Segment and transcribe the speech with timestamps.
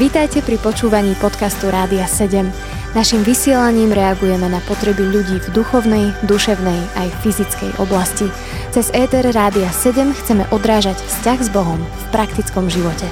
[0.00, 2.48] Vítajte pri počúvaní podcastu Rádia 7.
[2.90, 8.26] Naším vysielaním reagujeme na potreby ľudí v duchovnej, duševnej aj fyzickej oblasti.
[8.74, 13.06] Cez ETR Rádia 7 chceme odrážať vzťah s Bohom v praktickom živote.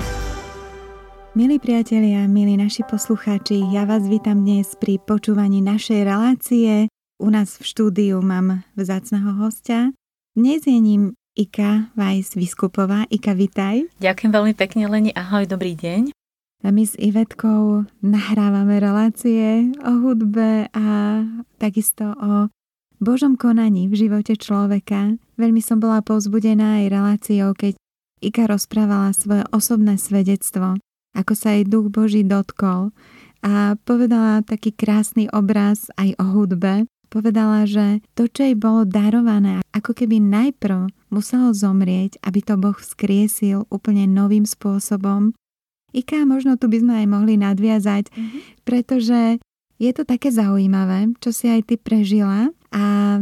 [1.38, 6.90] Milí priatelia, milí naši poslucháči, ja vás vítam dnes pri počúvaní našej relácie.
[7.22, 9.94] U nás v štúdiu mám vzácného hostia.
[10.34, 13.06] Dnes je ním Ika Vajs Vyskupová.
[13.14, 13.86] Ika, vitaj.
[14.02, 15.14] Ďakujem veľmi pekne, Leni.
[15.14, 16.17] Ahoj, dobrý deň.
[16.66, 21.22] A my s Ivetkou nahrávame relácie o hudbe a
[21.62, 22.50] takisto o
[22.98, 25.14] Božom konaní v živote človeka.
[25.38, 27.78] Veľmi som bola povzbudená aj reláciou, keď
[28.18, 30.74] Ika rozprávala svoje osobné svedectvo,
[31.14, 32.90] ako sa jej duch Boží dotkol
[33.38, 36.90] a povedala taký krásny obraz aj o hudbe.
[37.08, 42.76] Povedala, že to, čo jej bolo darované, ako keby najprv muselo zomrieť, aby to Boh
[42.76, 45.32] vzkriesil úplne novým spôsobom
[45.92, 48.40] Ika, možno tu by sme aj mohli nadviazať, mm-hmm.
[48.68, 49.40] pretože
[49.78, 53.18] je to také zaujímavé, čo si aj ty prežila a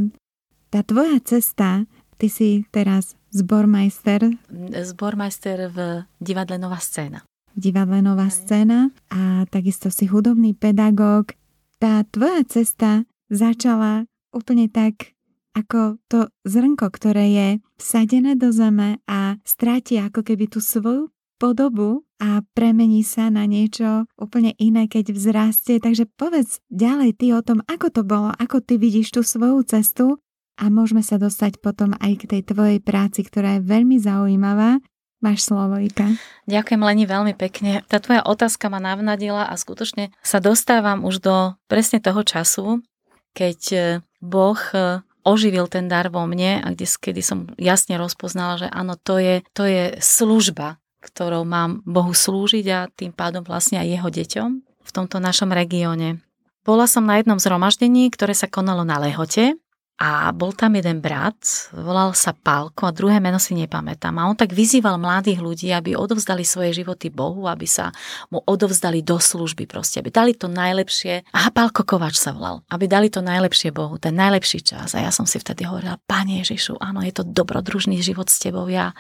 [0.73, 1.87] tá tvoja cesta,
[2.19, 4.35] ty si teraz zbormajster.
[4.83, 5.79] Zbormajster v
[6.19, 7.23] divadle Nová scéna.
[7.57, 11.37] Divadle Nová scéna a takisto si hudobný pedagóg.
[11.77, 15.17] Tá tvoja cesta začala úplne tak
[15.57, 17.49] ako to zrnko, ktoré je
[17.81, 24.09] vsadené do zeme a stráti ako keby tú svoju podobu a premení sa na niečo
[24.17, 25.77] úplne iné, keď vzrastie.
[25.79, 30.21] Takže povedz ďalej ty o tom, ako to bolo, ako ty vidíš tú svoju cestu
[30.57, 34.81] a môžeme sa dostať potom aj k tej tvojej práci, ktorá je veľmi zaujímavá.
[35.21, 36.13] Máš slovo, Ika.
[36.45, 37.81] Ďakujem Leni veľmi pekne.
[37.89, 41.37] Tá tvoja otázka ma navnadila a skutočne sa dostávam už do
[41.73, 42.85] presne toho času,
[43.33, 43.79] keď e,
[44.21, 49.01] Boh e, oživil ten dar vo mne a kde, kedy som jasne rozpoznala, že áno,
[49.01, 50.77] to je, to je služba,
[51.07, 56.19] ktorou mám Bohu slúžiť a tým pádom vlastne aj jeho deťom v tomto našom regióne.
[56.67, 59.55] Bola som na jednom zhromaždení, ktoré sa konalo na Lehote
[59.97, 64.13] a bol tam jeden brat, volal sa Pálko a druhé meno si nepamätám.
[64.21, 67.97] A on tak vyzýval mladých ľudí, aby odovzdali svoje životy Bohu, aby sa
[68.29, 71.25] mu odovzdali do služby proste, aby dali to najlepšie.
[71.33, 72.61] Aha, Pálko Kovač sa volal.
[72.69, 74.93] Aby dali to najlepšie Bohu, ten najlepší čas.
[74.93, 78.69] A ja som si vtedy hovorila, Pane Ježišu, áno, je to dobrodružný život s tebou.
[78.69, 78.93] Ja,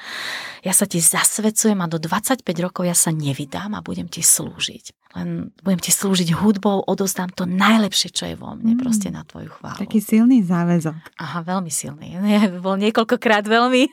[0.64, 5.05] ja sa ti zasvedcujem a do 25 rokov ja sa nevydám a budem ti slúžiť
[5.16, 8.80] len budem ti slúžiť hudbou, odozdám to najlepšie, čo je vo mne, mm.
[8.84, 9.80] proste na tvoju chválu.
[9.80, 10.92] Taký silný záväzok.
[11.16, 12.20] Aha, veľmi silný.
[12.64, 13.88] Bol niekoľkokrát veľmi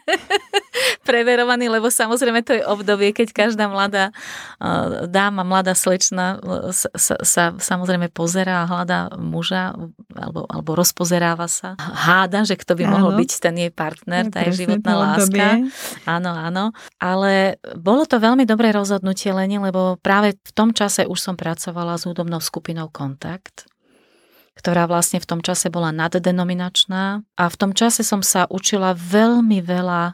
[1.04, 4.16] preverovaný, lebo samozrejme to je obdobie, keď každá mladá
[4.58, 9.76] uh, dáma, mladá slečna uh, sa, sa, sa samozrejme pozerá a hľadá muža
[10.16, 11.76] alebo, alebo rozpozeráva sa.
[11.78, 12.94] Háda, že kto by áno.
[12.96, 15.68] mohol byť ten jej partner, tá je životná láska.
[16.08, 16.72] Áno, áno.
[16.98, 22.00] Ale bolo to veľmi dobré rozhodnutie Leni, lebo práve v tom čase už som pracovala
[22.00, 23.68] s hudobnou skupinou Kontakt,
[24.54, 29.60] ktorá vlastne v tom čase bola naddenominačná a v tom čase som sa učila veľmi
[29.66, 30.14] veľa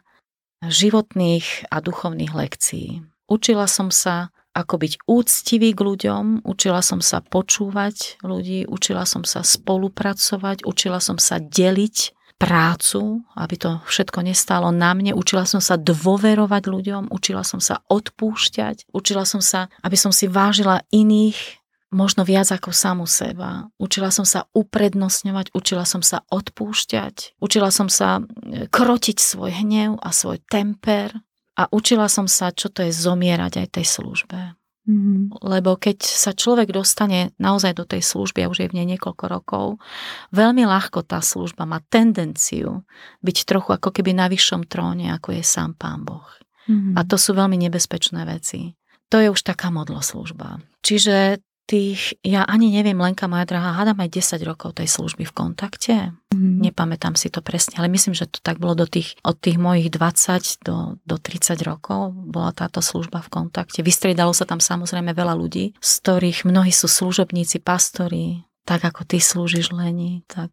[0.66, 3.04] životných a duchovných lekcií.
[3.30, 9.24] Učila som sa, ako byť úctivý k ľuďom, učila som sa počúvať ľudí, učila som
[9.24, 15.12] sa spolupracovať, učila som sa deliť prácu, aby to všetko nestálo na mne.
[15.12, 20.26] Učila som sa dôverovať ľuďom, učila som sa odpúšťať, učila som sa, aby som si
[20.32, 21.59] vážila iných
[21.90, 23.70] možno viac ako samu seba.
[23.82, 29.98] Učila som sa uprednostňovať, učila som sa odpúšťať, učila som sa e, krotiť svoj hnev
[29.98, 31.14] a svoj temper
[31.58, 34.60] a učila som sa, čo to je zomierať aj tej službe.
[34.90, 35.46] Mm-hmm.
[35.46, 39.26] Lebo keď sa človek dostane naozaj do tej služby, a už je v nej niekoľko
[39.30, 39.66] rokov,
[40.34, 42.82] veľmi ľahko tá služba má tendenciu
[43.22, 46.26] byť trochu ako keby na vyššom tróne, ako je sám Pán Boh.
[46.66, 46.98] Mm-hmm.
[46.98, 48.74] A to sú veľmi nebezpečné veci.
[49.10, 50.62] To je už taká modloslužba.
[50.86, 55.36] Čiže tých, ja ani neviem, Lenka moja drahá, hádam aj 10 rokov tej služby v
[55.38, 55.96] kontakte.
[56.34, 56.66] Mm.
[56.66, 59.94] Nepamätám si to presne, ale myslím, že to tak bolo do tých, od tých mojich
[59.94, 63.86] 20 do, do 30 rokov bola táto služba v kontakte.
[63.86, 69.22] Vystriedalo sa tam samozrejme veľa ľudí, z ktorých mnohí sú služobníci, pastori, tak ako ty
[69.22, 70.50] slúžiš Leni, tak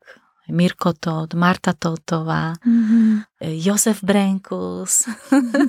[0.48, 3.10] Mirko Todd, Marta Totová, mm-hmm.
[3.60, 5.10] Jozef Brenkus,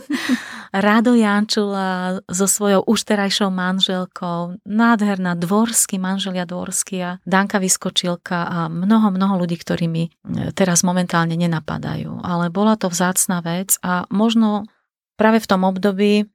[0.86, 8.60] Rado Jančula so svojou už terajšou manželkou, nádherná Dvorský, manželia Dvorský a Danka Vyskočilka a
[8.70, 12.22] mnoho, mnoho ľudí, ktorí mi e, teraz momentálne nenapadajú.
[12.22, 14.70] Ale bola to vzácná vec a možno
[15.18, 16.30] práve v tom období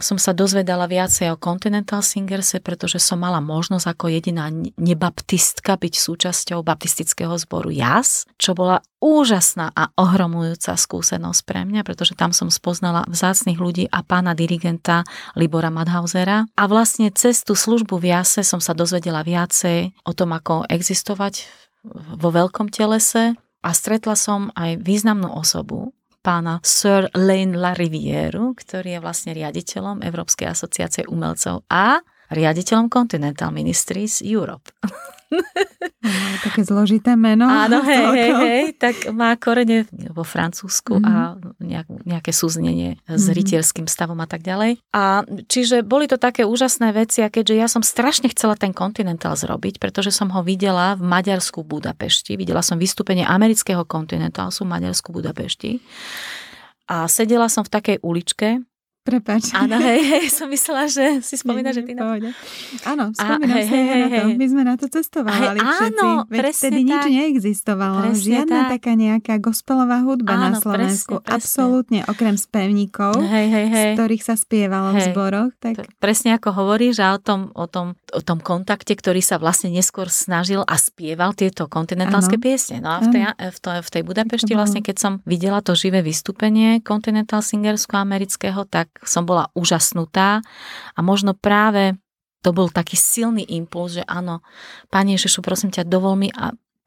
[0.00, 4.48] som sa dozvedala viacej o Continental Singerse, pretože som mala možnosť ako jediná
[4.78, 12.14] nebaptistka byť súčasťou baptistického zboru JAS, čo bola úžasná a ohromujúca skúsenosť pre mňa, pretože
[12.14, 15.02] tam som spoznala vzácných ľudí a pána dirigenta
[15.34, 16.46] Libora Madhausera.
[16.54, 21.46] A vlastne cez tú službu v JASe som sa dozvedela viacej o tom, ako existovať
[22.18, 25.90] vo veľkom telese a stretla som aj významnú osobu,
[26.22, 31.98] pána Sir Lane Larivieru, ktorý je vlastne riaditeľom Európskej asociácie umelcov a
[32.30, 34.70] riaditeľom Continental Ministries Europe.
[36.42, 37.46] Také zložité meno.
[37.46, 41.08] Áno, hej, hej, hej, tak má korene vo Francúzsku mm-hmm.
[41.08, 41.14] a
[41.62, 43.36] nejak, nejaké súznenie s mm-hmm.
[43.38, 44.82] rytierským stavom a tak ďalej.
[44.92, 49.38] A čiže boli to také úžasné veci a keďže ja som strašne chcela ten Continental
[49.38, 55.14] zrobiť, pretože som ho videla v Maďarsku Budapešti, videla som vystúpenie amerického Continentalsu v Maďarsku
[55.14, 55.78] Budapešti
[56.90, 58.60] a sedela som v takej uličke,
[59.02, 59.50] Prepač.
[59.50, 62.22] Áno, hej, hej, som myslela, že si spomínaš, že ty na...
[62.86, 64.22] Áno, spomínam si hej, hej, na to.
[64.38, 66.06] My sme na to cestovali hej, všetci.
[66.06, 66.86] Áno, Veď vtedy tak.
[66.86, 67.98] nič neexistovalo.
[68.06, 68.70] Presne Žiadna tak.
[68.78, 71.18] taká nejaká gospelová hudba áno, na Slovensku.
[71.18, 71.34] Presne, presne.
[71.34, 73.74] Absolútne, okrem spevníkov, hej, hej, hej.
[73.74, 74.94] z ktorých sa spievalo hej.
[74.94, 75.50] v zboroch.
[75.58, 75.74] Tak...
[75.98, 80.06] Presne ako hovoríš, a o tom, o, tom, o tom kontakte, ktorý sa vlastne neskôr
[80.06, 82.78] snažil a spieval tieto kontinentálske piesne.
[82.78, 86.06] No a v tej, v, to, v tej Budapešti vlastne, keď som videla to živé
[86.06, 90.44] vystúpenie Continental Singersko-amerického, tak som bola úžasnutá
[90.92, 91.96] a možno práve
[92.42, 94.42] to bol taký silný impuls, že áno,
[94.90, 96.28] Pane Ježišu, prosím ťa, dovol mi,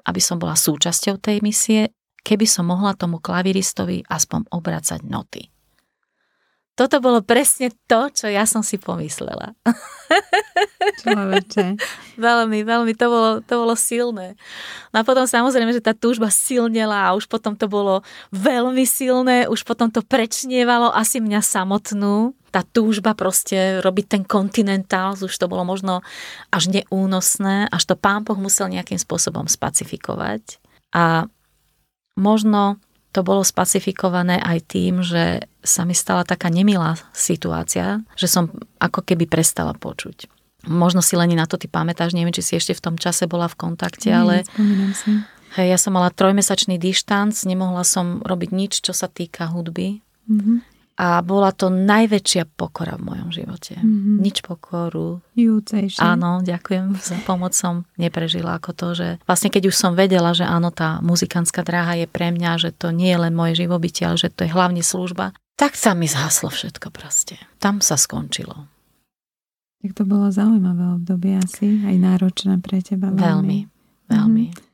[0.06, 5.55] aby som bola súčasťou tej misie, keby som mohla tomu klaviristovi aspoň obracať noty.
[6.76, 9.56] Toto bolo presne to, čo ja som si pomyslela.
[11.08, 11.80] Človeče.
[12.20, 14.36] veľmi, veľmi, to bolo, to bolo silné.
[14.92, 18.04] No a potom samozrejme, že tá túžba silnela a už potom to bolo
[18.36, 22.36] veľmi silné, už potom to prečnievalo asi mňa samotnú.
[22.52, 26.04] Tá túžba proste robiť ten kontinentál, už to bolo možno
[26.52, 30.60] až neúnosné, až to pán Boh musel nejakým spôsobom spacifikovať.
[30.92, 31.32] A
[32.20, 32.84] možno
[33.16, 38.52] to bolo spacifikované aj tým, že sa mi stala taká nemilá situácia, že som
[38.84, 40.28] ako keby prestala počuť.
[40.68, 43.48] Možno si len na to ty pamätáš, neviem, či si ešte v tom čase bola
[43.48, 44.36] v kontakte, Nie, ale...
[45.00, 45.24] Si.
[45.56, 50.04] Hej, ja som mala trojmesačný dištanc, nemohla som robiť nič, čo sa týka hudby.
[50.28, 50.75] Mm-hmm.
[50.96, 53.76] A bola to najväčšia pokora v mojom živote.
[53.76, 54.16] Mm-hmm.
[54.24, 55.20] Nič pokoru.
[55.36, 56.00] Júcejšie.
[56.00, 60.48] Áno, ďakujem za pomoc som neprežila ako to, že vlastne keď už som vedela, že
[60.48, 64.16] áno, tá muzikantská dráha je pre mňa, že to nie je len moje živobytie, ale
[64.16, 67.36] že to je hlavne služba, tak sa mi zhaslo všetko proste.
[67.60, 68.72] Tam sa skončilo.
[69.84, 73.12] Tak to bolo zaujímavé obdobie asi, aj náročné pre teba.
[73.12, 73.68] Veľmi, veľmi.
[74.08, 74.46] veľmi.
[74.48, 74.66] Mm-hmm.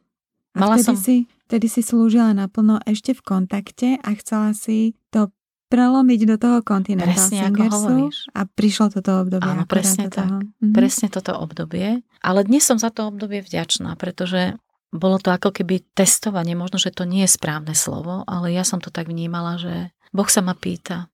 [0.51, 0.95] A Mala vtedy, som...
[0.99, 1.15] si,
[1.47, 5.31] vtedy si slúžila naplno ešte v kontakte a chcela si to
[5.71, 9.47] prelomiť do toho Continental presne, Singersu a prišlo toto obdobie.
[9.47, 10.27] Áno, presne tak.
[10.27, 10.75] Mhm.
[10.75, 12.03] Presne toto obdobie.
[12.19, 14.59] Ale dnes som za to obdobie vďačná, pretože
[14.91, 18.83] bolo to ako keby testovanie, možno, že to nie je správne slovo, ale ja som
[18.83, 21.07] to tak vnímala, že Boh sa ma pýta,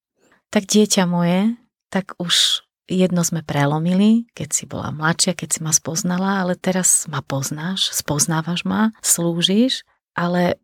[0.49, 1.53] tak dieťa moje,
[1.93, 7.05] tak už jedno sme prelomili, keď si bola mladšia, keď si ma spoznala, ale teraz
[7.05, 9.85] ma poznáš, spoznávaš ma, slúžiš,
[10.17, 10.57] ale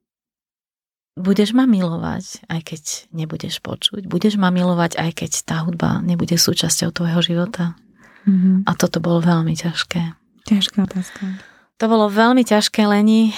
[1.14, 2.84] budeš ma milovať, aj keď
[3.14, 4.10] nebudeš počuť.
[4.10, 7.78] Budeš ma milovať, aj keď tá hudba nebude súčasťou tvojho života.
[8.26, 8.66] Mm-hmm.
[8.66, 10.18] A toto bolo veľmi ťažké.
[10.48, 11.40] Ťažká otázka.
[11.78, 13.36] To bolo veľmi ťažké, Leni.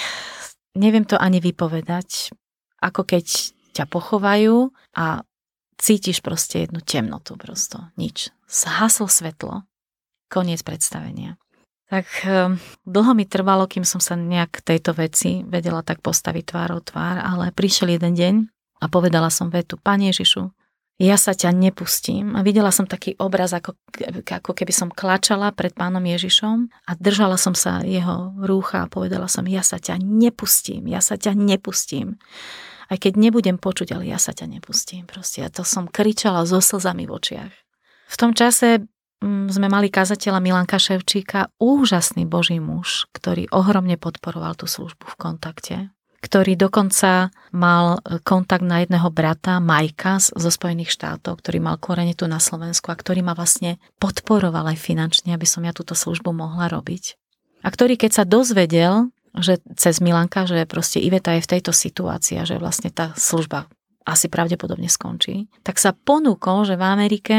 [0.76, 2.32] Neviem to ani vypovedať.
[2.80, 3.26] Ako keď
[3.72, 5.24] ťa pochovajú a
[5.76, 7.92] cítiš proste jednu temnotu prosto.
[8.00, 8.32] Nič.
[8.48, 9.64] Zhaslo svetlo.
[10.32, 11.38] Koniec predstavenia.
[11.86, 16.82] Tak ehm, dlho mi trvalo, kým som sa nejak tejto veci vedela tak postaviť tvárou
[16.82, 18.34] tvár, ale prišiel jeden deň
[18.82, 20.50] a povedala som vetu, Pane Ježišu,
[20.96, 22.32] ja sa ťa nepustím.
[22.34, 23.76] A videla som taký obraz, ako,
[24.24, 29.28] ako keby som klačala pred pánom Ježišom a držala som sa jeho rúcha a povedala
[29.28, 32.16] som, ja sa ťa nepustím, ja sa ťa nepustím.
[32.88, 35.04] Aj keď nebudem počuť, ale ja sa ťa nepustím.
[35.04, 37.54] Proste ja to som kričala so slzami v očiach.
[38.06, 38.86] V tom čase
[39.26, 45.76] sme mali kazateľa Milanka Ševčíka, úžasný boží muž, ktorý ohromne podporoval tú službu v kontakte,
[46.22, 52.18] ktorý dokonca mal e, kontakt na jedného brata, Majka zo Spojených štátov, ktorý mal korene
[52.18, 56.34] tu na Slovensku a ktorý ma vlastne podporoval aj finančne, aby som ja túto službu
[56.34, 57.14] mohla robiť.
[57.62, 62.40] A ktorý keď sa dozvedel, že cez Milanka, že proste Iveta je v tejto situácii
[62.40, 63.68] a že vlastne tá služba
[64.06, 67.36] asi pravdepodobne skončí, tak sa ponúkol, že v Amerike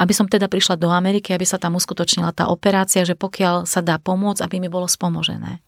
[0.00, 3.84] aby som teda prišla do Ameriky, aby sa tam uskutočnila tá operácia, že pokiaľ sa
[3.84, 5.60] dá pomôcť, aby mi bolo spomožené.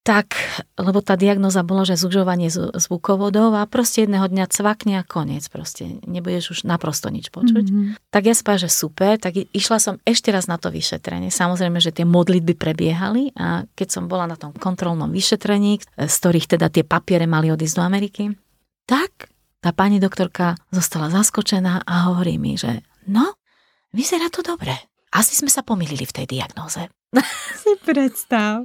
[0.00, 0.32] tak,
[0.80, 6.00] lebo tá diagnoza bola, že zužovanie zvukovodov a proste jedného dňa cvakne a koniec proste.
[6.08, 7.66] Nebudeš už naprosto nič počuť.
[7.68, 8.08] Mm-hmm.
[8.08, 11.28] Tak ja spávam, že super, tak išla som ešte raz na to vyšetrenie.
[11.28, 16.56] Samozrejme, že tie modlitby prebiehali a keď som bola na tom kontrolnom vyšetrení, z ktorých
[16.56, 18.32] teda tie papiere mali odísť do Ameriky,
[18.88, 19.28] tak
[19.60, 23.36] tá pani doktorka zostala zaskočená a hovorí mi, že no,
[23.94, 24.72] vyzerá to dobre.
[25.10, 26.86] Asi sme sa pomýlili v tej diagnóze.
[27.60, 28.64] Si predstav.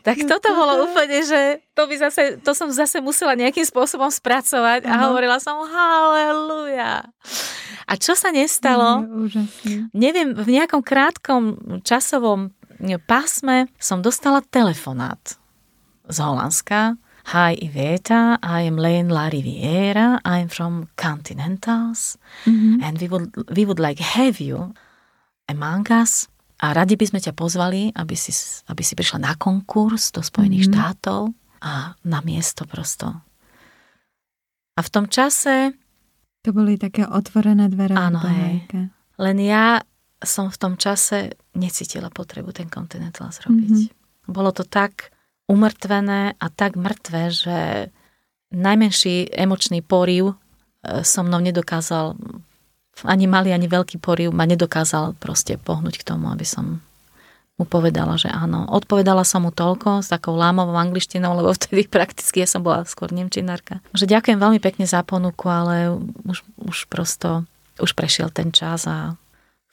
[0.00, 4.88] Tak toto bolo úplne, že to, by zase, to som zase musela nejakým spôsobom spracovať
[4.88, 7.04] a hovorila som haleluja.
[7.86, 9.04] A čo sa nestalo?
[9.04, 9.92] Úžasne.
[9.92, 11.42] Neviem, v nejakom krátkom
[11.84, 12.56] časovom
[13.04, 15.38] pásme som dostala telefonát
[16.08, 16.96] z Holandska.
[17.34, 22.78] Hi Iveta, I am Lane La Riviera, I am from Continentals mm-hmm.
[22.78, 24.70] and we would, we would like have you
[25.50, 26.30] among us
[26.62, 28.30] a radi by sme ťa pozvali, aby si,
[28.70, 30.78] aby si prišla na konkurs do Spojených mm-hmm.
[30.78, 31.34] štátov
[31.66, 33.10] a na miesto prosto.
[34.78, 35.74] A v tom čase...
[36.46, 37.98] To boli také otvorené dvere.
[37.98, 38.70] Áno, hej.
[39.18, 39.82] Len ja
[40.22, 43.90] som v tom čase necítila potrebu ten Continental zrobiť.
[43.90, 44.30] Mm-hmm.
[44.30, 45.10] Bolo to tak
[45.46, 47.58] umrtvené a tak mŕtve, že
[48.50, 50.34] najmenší emočný poriv e,
[51.02, 52.18] so mnou nedokázal
[53.04, 56.80] ani malý, ani veľký poriv ma nedokázal proste pohnúť k tomu, aby som
[57.56, 58.68] mu povedala, že áno.
[58.68, 63.12] Odpovedala som mu toľko s takou lámovou angličtinou, lebo vtedy prakticky ja som bola skôr
[63.12, 63.80] nemčinárka.
[63.92, 65.92] Že ďakujem veľmi pekne za ponuku, ale
[66.24, 67.44] už, už prosto,
[67.80, 69.16] už prešiel ten čas a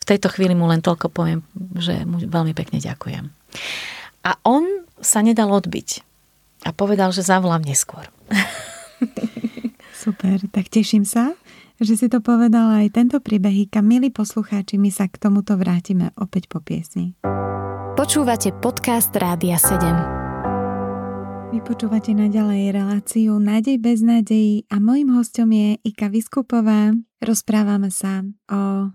[0.04, 1.48] v tejto chvíli mu len toľko poviem,
[1.80, 3.32] že mu veľmi pekne ďakujem.
[4.28, 6.02] A on sa nedal odbiť
[6.64, 8.08] a povedal, že zavolám neskôr.
[10.04, 11.36] Super, tak teším sa,
[11.80, 13.68] že si to povedala aj tento príbeh.
[13.84, 17.16] Milí poslucháči, my sa k tomuto vrátime opäť po piesni.
[17.94, 21.54] Počúvate podcast Rádia 7.
[21.54, 26.98] Vy počúvate naďalej reláciu Nádej bez nádejí a mojim hostom je Ika Vyskupová.
[27.22, 28.90] Rozprávame sa o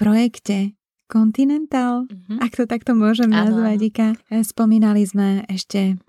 [0.00, 0.72] projekte
[1.12, 2.40] Continental, mm-hmm.
[2.40, 4.08] ak to takto môžem nazvať, Ika.
[4.40, 6.00] Spomínali sme ešte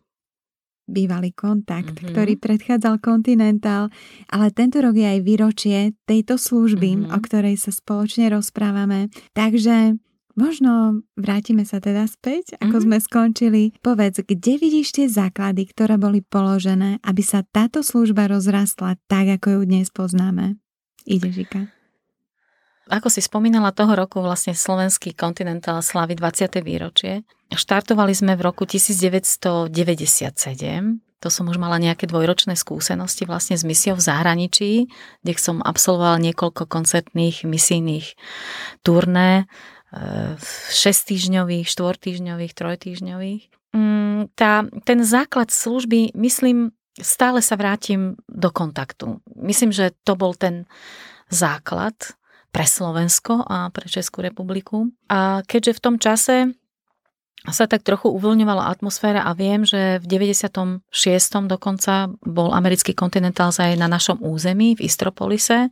[0.87, 2.15] bývalý kontakt, mm-hmm.
[2.15, 3.91] ktorý predchádzal Continental,
[4.31, 7.11] ale tento rok je aj výročie tejto služby, mm-hmm.
[7.11, 9.11] o ktorej sa spoločne rozprávame.
[9.35, 9.99] Takže
[10.39, 12.87] možno vrátime sa teda späť, ako mm-hmm.
[12.87, 13.63] sme skončili.
[13.83, 19.59] Povedz, kde vidíš tie základy, ktoré boli položené, aby sa táto služba rozrastla tak, ako
[19.59, 20.59] ju dnes poznáme?
[21.03, 21.82] Ide, Žika.
[22.91, 26.59] Ako si spomínala, toho roku vlastne slovenský kontinentál slavy 20.
[26.59, 27.23] výročie.
[27.47, 29.71] Štartovali sme v roku 1997.
[31.23, 34.71] To som už mala nejaké dvojročné skúsenosti vlastne s misiou v zahraničí,
[35.23, 38.19] kde som absolvovala niekoľko koncertných misijných
[38.83, 39.47] turné,
[39.95, 43.43] 6-týždňových, 4-týždňových, 3-týždňových.
[44.35, 44.51] Tá,
[44.83, 49.23] ten základ služby, myslím, stále sa vrátim do kontaktu.
[49.37, 50.67] Myslím, že to bol ten
[51.31, 51.95] základ,
[52.53, 54.93] pre Slovensko a pre Českú republiku.
[55.09, 56.53] A keďže v tom čase
[57.43, 60.87] sa tak trochu uvoľňovala atmosféra a viem, že v 96.
[61.49, 65.67] dokonca bol americký Continental aj na našom území v Istropolise.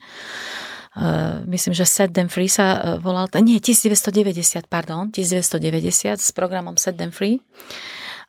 [0.91, 6.75] Uh, myslím, že Set Them Free sa uh, volal, nie, 1990, pardon, 1990 s programom
[6.75, 7.39] Set Them Free.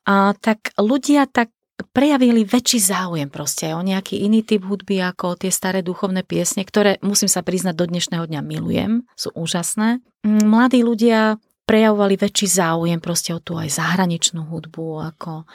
[0.06, 1.50] A tak ľudia tak
[1.90, 7.02] prejavili väčší záujem proste o nejaký iný typ hudby ako tie staré duchovné piesne, ktoré
[7.02, 9.98] musím sa priznať do dnešného dňa milujem, sú úžasné.
[10.22, 15.46] Mm, mladí ľudia prejavovali väčší záujem proste o tú aj zahraničnú hudbu, ako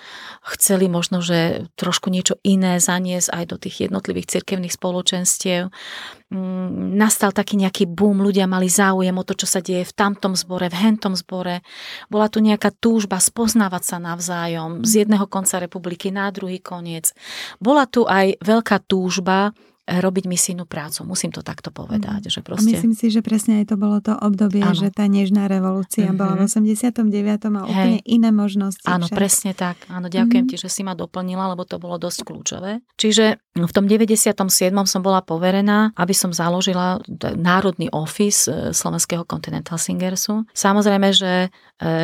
[0.56, 5.68] chceli možno, že trošku niečo iné zaniesť aj do tých jednotlivých cirkevných spoločenstiev.
[6.32, 10.36] Mm, nastal taký nejaký boom, ľudia mali záujem o to, čo sa deje v tamtom
[10.36, 11.60] zbore, v hentom zbore.
[12.08, 17.12] Bola tu nejaká túžba spoznávať sa navzájom z jedného konca republiky na druhý koniec.
[17.60, 19.52] Bola tu aj veľká túžba
[19.88, 21.08] robiť misijnú prácu.
[21.08, 22.28] Musím to takto povedať.
[22.28, 22.32] Mm.
[22.36, 22.68] Že proste...
[22.68, 24.76] A myslím si, že presne aj to bolo to obdobie, ano.
[24.76, 26.20] že tá nežná revolúcia mm-hmm.
[26.20, 27.08] bola v 89.
[27.56, 28.12] a úplne Hej.
[28.12, 28.84] iné možnosti.
[28.84, 29.80] Áno, presne tak.
[29.88, 30.60] Áno, ďakujem mm-hmm.
[30.60, 32.84] ti, že si ma doplnila, lebo to bolo dosť kľúčové.
[33.00, 34.36] Čiže v tom 97.
[34.84, 37.00] som bola poverená, aby som založila
[37.40, 40.44] národný office Slovenského Continental Singersu.
[40.52, 41.48] Samozrejme, že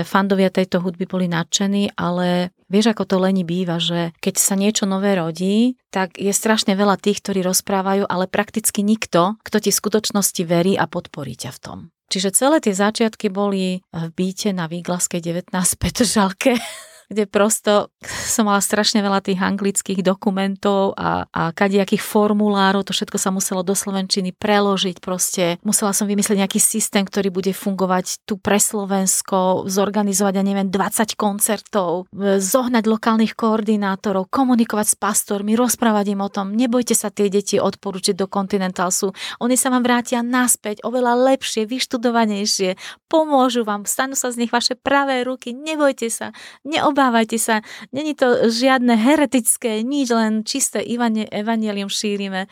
[0.06, 4.90] fandovia tejto hudby boli nadšení, ale Vieš, ako to leni býva, že keď sa niečo
[4.90, 9.78] nové rodí, tak je strašne veľa tých, ktorí rozprávajú, ale prakticky nikto, kto ti v
[9.78, 11.78] skutočnosti verí a podporí ťa v tom.
[12.10, 16.58] Čiže celé tie začiatky boli v byte na Výglaskej 19 Petržalke
[17.14, 23.22] kde prosto som mala strašne veľa tých anglických dokumentov a, a kadejakých formulárov, to všetko
[23.22, 25.62] sa muselo do Slovenčiny preložiť proste.
[25.62, 31.14] Musela som vymyslieť nejaký systém, ktorý bude fungovať tu pre Slovensko, zorganizovať, ja neviem, 20
[31.14, 32.10] koncertov,
[32.42, 38.18] zohnať lokálnych koordinátorov, komunikovať s pastormi, rozprávať im o tom, nebojte sa tie deti odporúčiť
[38.18, 44.42] do Continentalsu, oni sa vám vrátia naspäť oveľa lepšie, vyštudovanejšie, pomôžu vám, stanú sa z
[44.42, 46.34] nich vaše pravé ruky, nebojte sa,
[46.66, 47.03] neobávajte
[47.40, 52.52] sa, není to žiadne heretické, nič, len čisté evanelium šírime.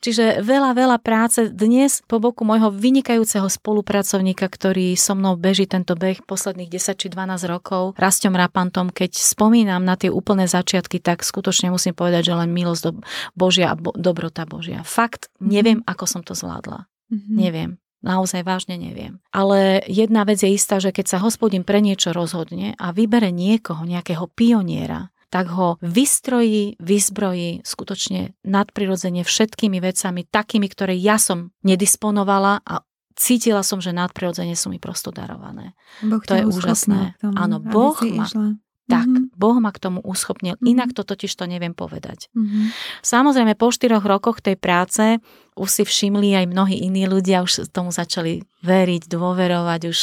[0.00, 5.92] Čiže veľa, veľa práce dnes po boku môjho vynikajúceho spolupracovníka, ktorý so mnou beží tento
[5.98, 11.26] beh posledných 10 či 12 rokov, Rastom Rapantom, keď spomínam na tie úplné začiatky, tak
[11.26, 12.92] skutočne musím povedať, že len milosť do
[13.36, 14.86] Božia a bo- dobrota Božia.
[14.86, 16.86] Fakt, neviem, ako som to zvládla.
[17.12, 17.36] Mm-hmm.
[17.36, 17.81] Neviem.
[18.02, 19.22] Naozaj vážne neviem.
[19.30, 23.86] Ale jedna vec je istá, že keď sa hospodin pre niečo rozhodne a vybere niekoho,
[23.86, 32.60] nejakého pioniera, tak ho vystrojí, vyzbrojí skutočne nadprirodzene všetkými vecami, takými, ktoré ja som nedisponovala
[32.60, 32.84] a
[33.16, 35.72] cítila som, že nadprirodzene sú mi prosto darované.
[36.04, 37.16] Boh to je úžasné.
[37.24, 38.60] Áno, Boh ma, išla.
[38.90, 39.38] Tak, mm-hmm.
[39.38, 40.58] Boh ma k tomu uschopnil.
[40.58, 40.72] Mm-hmm.
[40.74, 42.26] Inak to totiž to neviem povedať.
[42.34, 42.74] Mm-hmm.
[43.02, 45.22] Samozrejme, po štyroch rokoch tej práce
[45.54, 50.00] už si všimli aj mnohí iní ľudia, už tomu začali veriť, dôverovať, už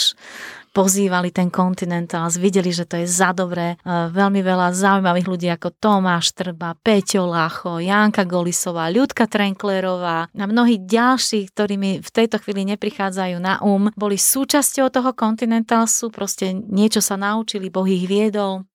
[0.69, 3.81] pozývali ten Continental, videli, že to je za dobré.
[3.89, 10.77] Veľmi veľa zaujímavých ľudí ako Tomáš Trba, Peťo Lacho, Janka Golisová, Ľudka Trenklerová a mnohí
[10.86, 17.01] ďalší, ktorí mi v tejto chvíli neprichádzajú na um, boli súčasťou toho Continentalsu, proste niečo
[17.01, 18.68] sa naučili, Boh ich viedol,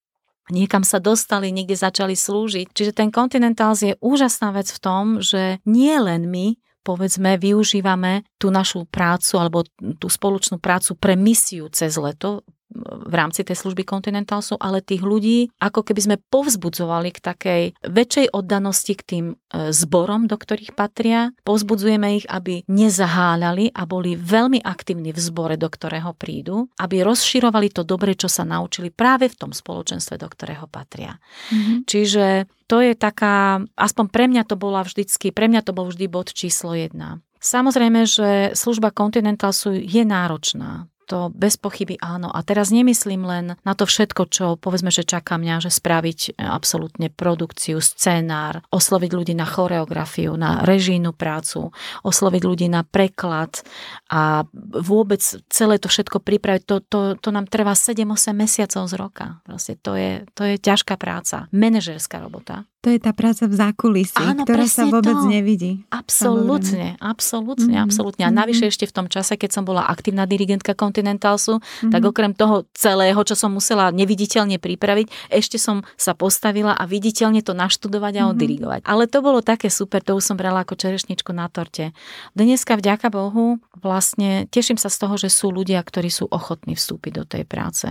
[0.52, 2.72] niekam sa dostali, niekde začali slúžiť.
[2.72, 8.52] Čiže ten Continentals je úžasná vec v tom, že nie len my povedzme, využívame tú
[8.52, 9.64] našu prácu alebo
[9.96, 12.44] tú spoločnú prácu pre misiu cez leto
[12.82, 18.26] v rámci tej služby Continentalsu, ale tých ľudí ako keby sme povzbudzovali k takej väčšej
[18.34, 19.34] oddanosti k tým e,
[19.70, 21.30] zborom, do ktorých patria.
[21.46, 27.70] Povzbudzujeme ich, aby nezaháľali a boli veľmi aktívni v zbore, do ktorého prídu, aby rozširovali
[27.70, 31.16] to dobre, čo sa naučili práve v tom spoločenstve, do ktorého patria.
[31.54, 31.78] Mm-hmm.
[31.86, 32.26] Čiže
[32.66, 36.32] to je taká, aspoň pre mňa to bola vždycky, pre mňa to bol vždy bod
[36.32, 37.22] číslo jedna.
[37.44, 40.88] Samozrejme, že služba Continentalsu je náročná.
[41.08, 42.32] To bez pochyby áno.
[42.32, 46.44] A teraz nemyslím len na to všetko, čo povedzme, že čaká mňa, že spraviť e,
[46.44, 51.70] absolútne produkciu, scénár, osloviť ľudí na choreografiu, na režijnú prácu,
[52.02, 53.60] osloviť ľudí na preklad
[54.08, 54.48] a
[54.80, 56.62] vôbec celé to všetko pripraviť.
[56.68, 59.26] To, to, to nám trvá 7-8 mesiacov z roka.
[59.44, 62.64] Proste to je, to je ťažká práca, manažerská robota.
[62.84, 65.24] To je tá práca v zákulisí, Áno, ktorá sa vôbec to.
[65.24, 65.88] nevidí.
[65.88, 67.86] Absolútne, absolútne, mm-hmm.
[67.88, 68.28] absolútne.
[68.28, 71.88] A navyše ešte v tom čase, keď som bola aktívna dirigentka Continentalsu, mm-hmm.
[71.88, 77.40] tak okrem toho celého, čo som musela neviditeľne pripraviť, ešte som sa postavila a viditeľne
[77.40, 78.32] to naštudovať a mm-hmm.
[78.36, 78.80] oddirigovať.
[78.84, 81.96] Ale to bolo také super, to už som brala ako čerešničku na torte.
[82.36, 87.12] Dneska vďaka Bohu vlastne teším sa z toho, že sú ľudia, ktorí sú ochotní vstúpiť
[87.16, 87.88] do tej práce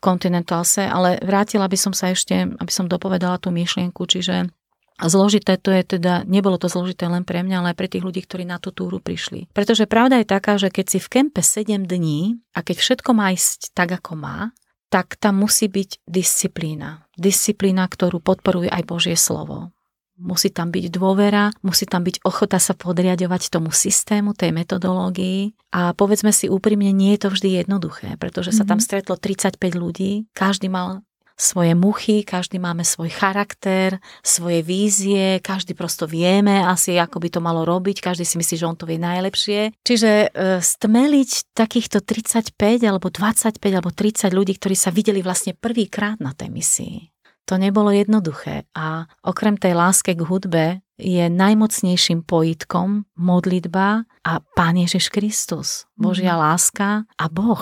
[0.00, 4.48] v Continentalse, ale vrátila by som sa ešte, aby som dopovedala tú myšlienku, čiže
[5.00, 8.20] Zložité to je teda, nebolo to zložité len pre mňa, ale aj pre tých ľudí,
[8.20, 9.48] ktorí na tú túru prišli.
[9.56, 13.32] Pretože pravda je taká, že keď si v kempe 7 dní a keď všetko má
[13.32, 14.52] ísť tak, ako má,
[14.92, 17.08] tak tam musí byť disciplína.
[17.16, 19.72] Disciplína, ktorú podporuje aj Božie slovo.
[20.20, 25.56] Musí tam byť dôvera, musí tam byť ochota sa podriadovať tomu systému, tej metodológii.
[25.72, 28.84] A povedzme si úprimne, nie je to vždy jednoduché, pretože sa tam mhm.
[28.84, 31.00] stretlo 35 ľudí, každý mal
[31.40, 37.40] svoje muchy, každý máme svoj charakter, svoje vízie, každý prosto vieme asi, ako by to
[37.40, 39.72] malo robiť, každý si myslí, že on to vie najlepšie.
[39.80, 42.52] Čiže e, stmeliť takýchto 35
[42.84, 47.08] alebo 25 alebo 30 ľudí, ktorí sa videli vlastne prvýkrát na tej misii
[47.50, 54.78] to nebolo jednoduché a okrem tej láske k hudbe je najmocnejším pojitkom modlitba a Pán
[54.78, 56.46] Ježiš Kristus, Božia mm-hmm.
[56.46, 57.58] láska a Boh.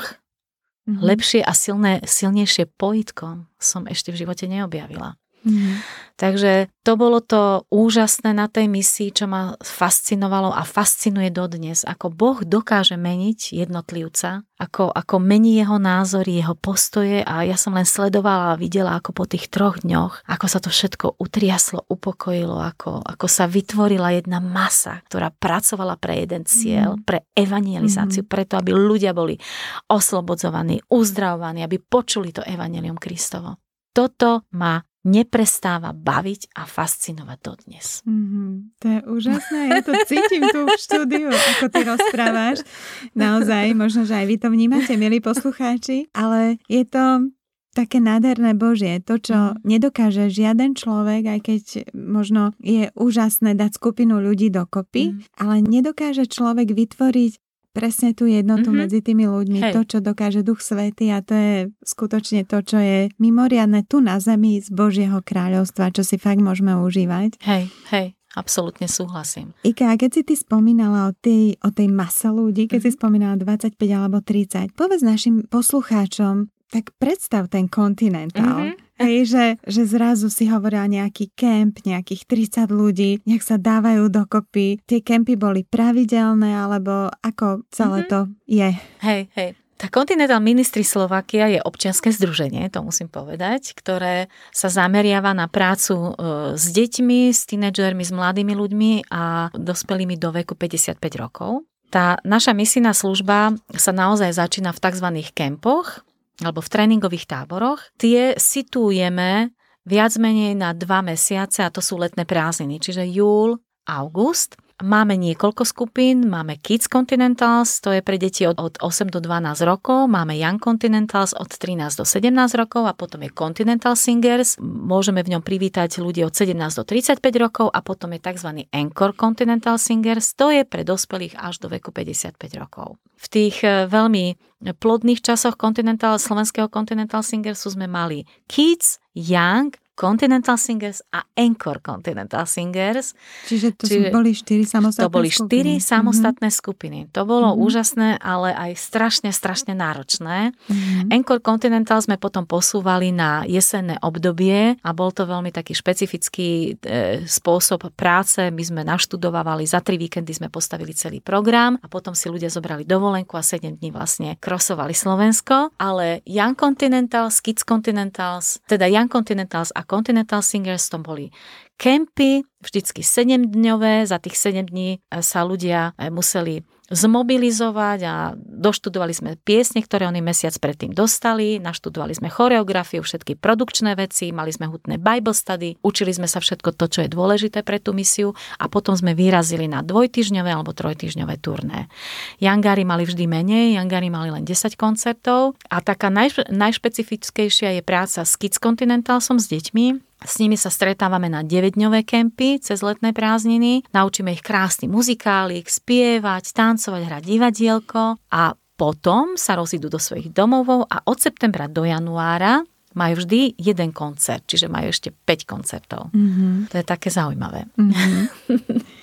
[0.84, 1.00] Mm-hmm.
[1.00, 5.16] Lepšie a silné, silnejšie pojitko som ešte v živote neobjavila.
[5.46, 6.06] Mm-hmm.
[6.18, 12.10] Takže to bolo to úžasné na tej misii, čo ma fascinovalo a fascinuje dodnes, ako
[12.10, 17.86] Boh dokáže meniť jednotlivca, ako, ako mení jeho názory, jeho postoje a ja som len
[17.86, 22.98] sledovala a videla, ako po tých troch dňoch, ako sa to všetko utriaslo, upokojilo, ako,
[22.98, 27.06] ako sa vytvorila jedna masa, ktorá pracovala pre jeden cieľ, mm.
[27.06, 28.30] pre evangelizáciu, mm.
[28.30, 29.38] preto, aby ľudia boli
[29.86, 33.62] oslobodzovaní, uzdravovaní, aby počuli to evanelium Kristovo.
[33.94, 38.02] Toto ma neprestáva baviť a fascinovať dodnes.
[38.02, 38.50] Mm-hmm.
[38.82, 42.66] To je úžasné, ja to cítim tu v štúdiu, ako ty rozprávaš.
[43.14, 47.30] Naozaj, možno, že aj vy to vnímate, milí poslucháči, ale je to
[47.78, 49.62] také nádherné Božie, to, čo mm.
[49.62, 51.62] nedokáže žiaden človek, aj keď
[51.94, 55.38] možno je úžasné dať skupinu ľudí dokopy, mm.
[55.38, 57.32] ale nedokáže človek vytvoriť
[57.78, 58.82] presne tú jednotu mm-hmm.
[58.82, 59.72] medzi tými ľuďmi, Hej.
[59.78, 61.54] to, čo dokáže Duch Svety a to je
[61.86, 66.74] skutočne to, čo je mimoriadne tu na zemi z Božieho kráľovstva, čo si fakt môžeme
[66.74, 67.38] užívať.
[67.46, 68.18] Hej, hej.
[68.34, 69.56] Absolútne súhlasím.
[69.64, 72.90] Ika, a keď si ty spomínala o tej, o tej masa ľudí, keď mm-hmm.
[72.90, 72.98] si mhm.
[72.98, 78.74] spomínala 25 alebo 30, povedz našim poslucháčom, tak predstav ten kontinentál.
[78.74, 78.87] Mm-hmm.
[78.98, 82.26] Hej, že, že zrazu si hovorila nejaký kemp, nejakých
[82.66, 84.82] 30 ľudí, nech sa dávajú dokopy.
[84.82, 88.10] Tie kempy boli pravidelné, alebo ako celé mm-hmm.
[88.10, 88.70] to je?
[89.06, 89.50] Hej, hej.
[89.78, 95.94] Tá Continental Ministry Slovakia je občianske združenie, to musím povedať, ktoré sa zameriava na prácu
[95.94, 96.10] e,
[96.58, 101.62] s deťmi, s tínedžermi, s mladými ľuďmi a dospelými do veku 55 rokov.
[101.94, 105.06] Tá naša misijná služba sa naozaj začína v tzv.
[105.30, 106.02] kempoch,
[106.42, 109.50] alebo v tréningových táboroch, tie situujeme
[109.88, 115.66] viac menej na dva mesiace a to sú letné prázdniny, čiže júl, august Máme niekoľko
[115.66, 120.38] skupín, máme Kids Continentals, to je pre deti od, od 8 do 12 rokov, máme
[120.38, 125.42] Young Continentals od 13 do 17 rokov a potom je Continental Singers, môžeme v ňom
[125.42, 128.70] privítať ľudí od 17 do 35 rokov a potom je tzv.
[128.70, 133.02] Anchor Continental Singers, to je pre dospelých až do veku 55 rokov.
[133.18, 134.38] V tých e, veľmi
[134.78, 142.46] plodných časoch Continental, slovenského Continental Singersu sme mali Kids, Young, Continental Singers a Encore Continental
[142.46, 143.18] Singers.
[143.50, 145.82] Čiže to Čiže boli štyri samostatné To boli štyri skupiny.
[145.82, 146.62] samostatné mm-hmm.
[146.62, 146.98] skupiny.
[147.10, 147.66] To bolo mm-hmm.
[147.66, 150.54] úžasné, ale aj strašne, strašne náročné.
[150.54, 151.10] Mm-hmm.
[151.10, 157.26] Encore Continental sme potom posúvali na jesenné obdobie a bol to veľmi taký špecifický e,
[157.26, 158.38] spôsob práce.
[158.54, 162.86] My sme naštudovávali, za tri víkendy sme postavili celý program a potom si ľudia zobrali
[162.86, 165.74] dovolenku a 7 dní vlastne krosovali Slovensko.
[165.82, 171.32] Ale Young Continentals, Kids Continentals, teda Young Continentals a Continental Singers to boli
[171.80, 179.30] kempy, vždycky 7-dňové, za tých 7 dní sa ľudia eh, museli zmobilizovať a doštudovali sme
[179.36, 184.96] piesne, ktoré oni mesiac predtým dostali, naštudovali sme choreografiu, všetky produkčné veci, mali sme hutné
[184.96, 188.96] Bible study, učili sme sa všetko to, čo je dôležité pre tú misiu a potom
[188.96, 191.92] sme vyrazili na dvojtyžňové alebo trojtyžňové turné.
[192.40, 198.24] Jangári mali vždy menej, Jangári mali len 10 koncertov a taká najšpe- najšpecifickejšia je práca
[198.24, 203.86] s Kids Continentalsom s deťmi, s nimi sa stretávame na 9-dňové kempy cez letné prázdniny,
[203.94, 210.86] naučíme ich krásny muzikálik, spievať, tancovať, hrať divadielko a potom sa rozídu do svojich domovov
[210.86, 212.62] a od septembra do januára
[212.94, 216.10] majú vždy jeden koncert, čiže majú ešte 5 koncertov.
[216.10, 216.70] Mm-hmm.
[216.72, 217.70] To je také zaujímavé.
[217.78, 218.22] Mm-hmm.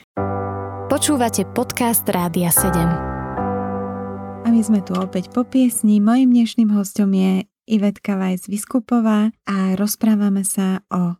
[0.91, 2.71] Počúvate podcast Rádia 7.
[4.45, 5.99] A my sme tu opäť po piesni.
[6.03, 11.17] Mojím dnešným hostom je Ivetka Vajs Vyskupová a rozprávame sa o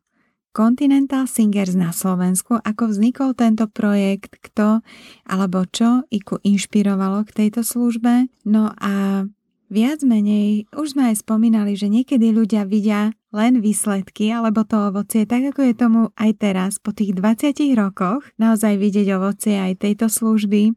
[0.56, 4.80] Continental Singers na Slovensku, ako vznikol tento projekt, kto
[5.28, 8.32] alebo čo Iku inšpirovalo k tejto službe.
[8.48, 9.28] No a
[9.68, 15.28] viac menej už sme aj spomínali, že niekedy ľudia vidia len výsledky alebo to ovocie,
[15.28, 20.08] tak ako je tomu aj teraz po tých 20 rokoch, naozaj vidieť ovocie aj tejto
[20.08, 20.72] služby.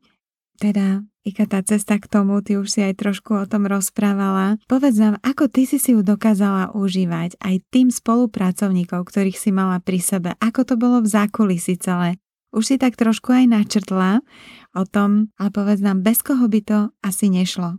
[0.59, 4.57] Teda Ika, tá cesta k tomu, ty už si aj trošku o tom rozprávala.
[4.65, 9.77] Povedz nám, ako ty si si ju dokázala užívať aj tým spolupracovníkov, ktorých si mala
[9.77, 10.33] pri sebe.
[10.41, 12.17] Ako to bolo v zákulisi celé?
[12.49, 14.25] Už si tak trošku aj načrtla
[14.73, 17.77] o tom, ale povedz nám, bez koho by to asi nešlo.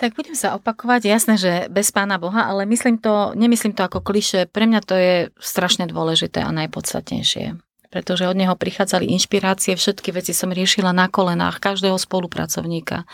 [0.00, 4.00] Tak budem sa opakovať, jasné, že bez Pána Boha, ale myslím to, nemyslím to ako
[4.00, 10.12] kliše, pre mňa to je strašne dôležité a najpodstatnejšie pretože od neho prichádzali inšpirácie, všetky
[10.12, 13.06] veci som riešila na kolenách každého spolupracovníka.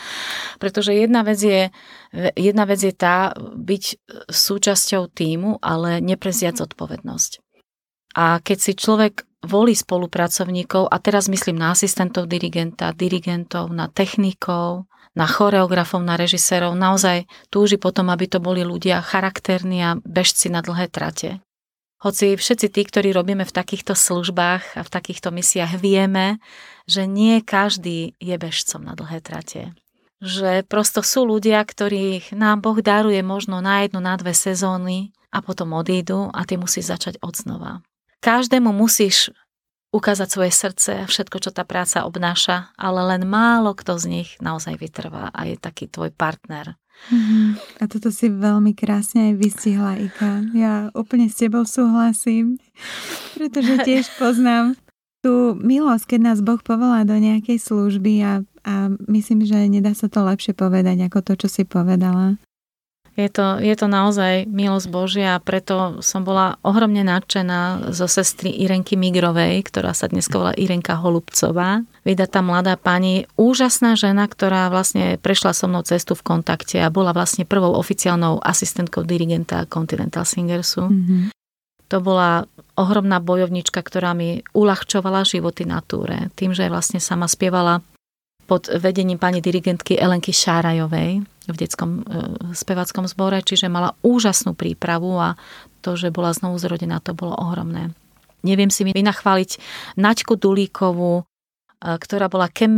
[0.59, 1.63] Pretože jedna vec je,
[2.37, 3.85] jedna vec je tá byť
[4.29, 7.41] súčasťou týmu, ale nepreziať zodpovednosť.
[8.13, 14.87] A keď si človek volí spolupracovníkov, a teraz myslím na asistentov dirigenta, dirigentov, na technikov,
[15.13, 20.65] na choreografov, na režisérov, naozaj túži potom, aby to boli ľudia charakterní a bežci na
[20.65, 21.45] dlhé trate.
[22.03, 26.43] Hoci všetci tí, ktorí robíme v takýchto službách a v takýchto misiách, vieme,
[26.91, 29.71] že nie každý je bežcom na dlhé trate.
[30.19, 35.39] Že prosto sú ľudia, ktorých nám Boh daruje možno na jednu, na dve sezóny a
[35.47, 37.87] potom odídu a ty musíš začať od znova.
[38.19, 39.31] Každému musíš
[39.95, 44.31] ukázať svoje srdce a všetko, čo tá práca obnáša, ale len málo kto z nich
[44.43, 46.75] naozaj vytrvá a je taký tvoj partner.
[47.83, 50.55] A toto si veľmi krásne aj vystihla, Ika.
[50.55, 52.63] Ja úplne s tebou súhlasím,
[53.35, 54.79] pretože tiež poznám
[55.23, 58.33] tú milosť, keď nás Boh povolá do nejakej služby a,
[58.67, 58.75] a
[59.07, 62.39] myslím, že nedá sa to lepšie povedať ako to, čo si povedala.
[63.13, 68.49] Je to, je to naozaj milosť Božia a preto som bola ohromne nadšená zo sestry
[68.65, 71.85] Irenky Migrovej, ktorá sa dnes volá Irenka Holubcová.
[72.09, 77.13] Vydatá mladá pani, úžasná žena, ktorá vlastne prešla so mnou cestu v kontakte a bola
[77.13, 80.89] vlastne prvou oficiálnou asistentkou dirigenta Continental Singersu.
[80.89, 81.37] Mm-hmm.
[81.93, 82.49] To bola
[82.81, 86.33] ohromná bojovnička, ktorá mi uľahčovala životy na túre.
[86.33, 87.85] Tým, že vlastne sama spievala
[88.49, 92.03] pod vedením pani dirigentky Elenky Šárajovej v detskom e,
[92.57, 95.37] spevackom zbore, čiže mala úžasnú prípravu a
[95.85, 97.93] to, že bola znovu zrodená, to bolo ohromné.
[98.43, 99.61] Neviem si vynachváliť
[100.01, 101.25] Naďku Dulíkovú, e,
[101.85, 102.73] ktorá bola kem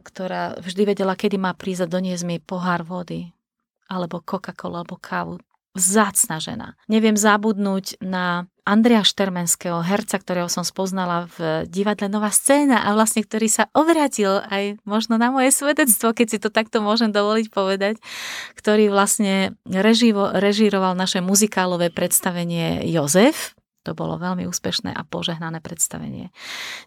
[0.00, 3.30] ktorá vždy vedela, kedy má prísť a doniesť mi pohár vody
[3.90, 5.42] alebo Coca-Cola, alebo kávu
[5.74, 6.68] vzácna žena.
[6.90, 13.26] Neviem zabudnúť na Andrea Štermenského, herca, ktorého som spoznala v divadle Nová scéna a vlastne
[13.26, 17.98] ktorý sa obrátil aj možno na moje svedectvo, keď si to takto môžem dovoliť povedať,
[18.54, 26.28] ktorý vlastne reživo, režíroval naše muzikálové predstavenie Jozef, to bolo veľmi úspešné a požehnané predstavenie.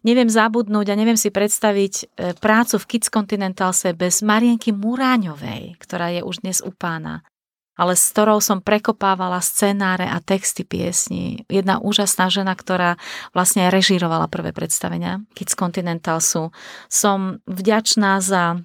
[0.06, 2.04] Neviem zabudnúť a neviem si predstaviť e,
[2.38, 7.26] prácu v Kids Continentalse bez Marienky Muráňovej, ktorá je už dnes u pána
[7.74, 11.46] ale s ktorou som prekopávala scenáre a texty piesní.
[11.50, 13.02] Jedna úžasná žena, ktorá
[13.34, 16.54] vlastne režírovala prvé predstavenia Kids Continentalsu.
[16.90, 18.62] Som vďačná za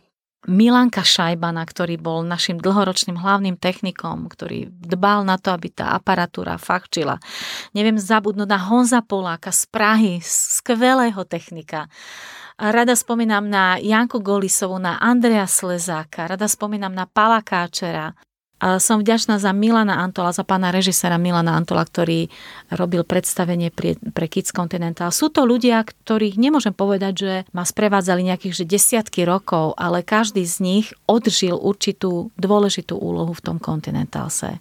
[0.46, 6.56] Milanka Šajbana, ktorý bol našim dlhoročným hlavným technikom, ktorý dbal na to, aby tá aparatúra
[6.56, 7.18] fakčila.
[7.74, 11.90] Neviem zabudnúť na Honza Poláka z Prahy, skvelého technika.
[12.54, 18.14] Rada spomínam na Janku Golisovu, na Andrea Slezáka, rada spomínam na Pala Káčera,
[18.58, 22.26] som vďačná za Milana Antola, za pána režisera Milana Antola, ktorý
[22.74, 25.14] robil predstavenie pre, pre Kids Continental.
[25.14, 30.42] Sú to ľudia, ktorých nemôžem povedať, že ma sprevádzali nejakých že desiatky rokov, ale každý
[30.42, 34.58] z nich odžil určitú dôležitú úlohu v tom Continentalse.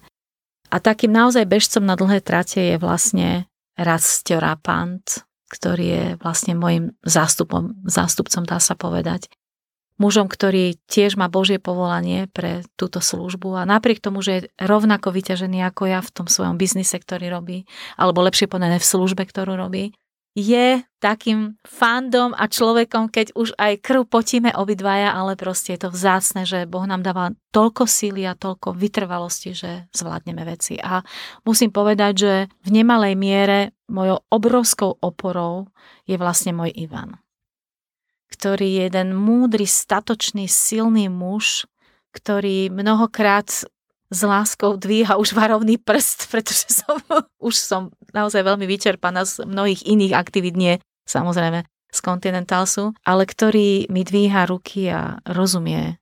[0.67, 3.47] A takým naozaj bežcom na dlhé trate je vlastne
[3.79, 9.31] Rastio Rapant, ktorý je vlastne môjim zástupom, zástupcom, dá sa povedať
[9.97, 15.13] mužom, ktorý tiež má Božie povolanie pre túto službu a napriek tomu, že je rovnako
[15.13, 17.65] vyťažený ako ja v tom svojom biznise, ktorý robí,
[17.97, 19.93] alebo lepšie povedané v službe, ktorú robí,
[20.37, 25.89] je takým fandom a človekom, keď už aj krv potíme obidvaja, ale proste je to
[25.89, 30.77] vzácne, že Boh nám dáva toľko síly a toľko vytrvalosti, že zvládneme veci.
[30.77, 31.01] A
[31.41, 35.73] musím povedať, že v nemalej miere mojou obrovskou oporou
[36.05, 37.17] je vlastne môj Ivan
[38.37, 41.65] ktorý je jeden múdry, statočný, silný muž,
[42.13, 43.49] ktorý mnohokrát
[44.07, 47.01] s láskou dvíha už varovný prst, pretože som,
[47.41, 47.81] už som
[48.13, 50.73] naozaj veľmi vyčerpaná z mnohých iných aktivít, nie
[51.09, 55.97] samozrejme z Continentalsu, ale ktorý mi dvíha ruky a rozumie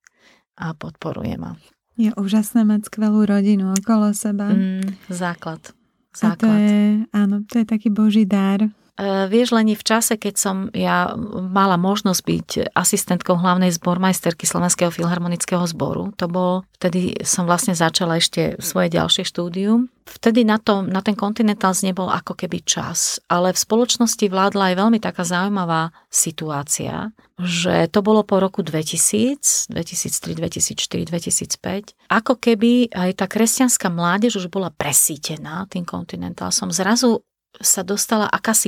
[0.58, 1.56] a podporuje ma.
[1.96, 4.52] Je úžasné mať skvelú rodinu okolo seba.
[4.52, 5.72] Mm, základ.
[6.12, 6.36] základ.
[6.36, 6.80] A to je,
[7.16, 8.68] áno, to je taký boží dar.
[8.96, 11.12] E, vieš, len v čase, keď som ja
[11.52, 18.16] mala možnosť byť asistentkou hlavnej zbormajsterky Slovenského filharmonického zboru, to bol, vtedy som vlastne začala
[18.16, 19.92] ešte svoje ďalšie štúdium.
[20.06, 24.76] Vtedy na, to, na ten Continentals nebol ako keby čas, ale v spoločnosti vládla aj
[24.80, 27.10] veľmi taká zaujímavá situácia,
[27.42, 31.98] že to bolo po roku 2000, 2003, 2004, 2005.
[32.08, 36.70] Ako keby aj tá kresťanská mládež už bola presítená tým Continentalsom.
[36.72, 37.26] Zrazu
[37.62, 38.68] sa dostala akási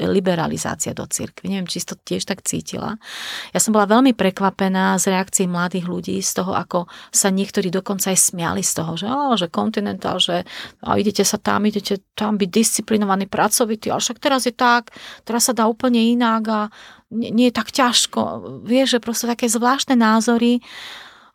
[0.00, 1.52] liberalizácia do cirkvi.
[1.52, 2.96] Neviem, či si to tiež tak cítila.
[3.52, 8.12] Ja som bola veľmi prekvapená z reakcií mladých ľudí, z toho, ako sa niektorí dokonca
[8.12, 10.48] aj smiali z toho, že, oh, že kontinentál, že
[10.84, 14.94] oh, idete sa tam, idete tam byť disciplinovaní, pracovití, ale však teraz je tak,
[15.28, 16.60] teraz sa dá úplne inak a
[17.12, 18.20] nie, nie je tak ťažko.
[18.66, 20.64] Vieš, že proste také zvláštne názory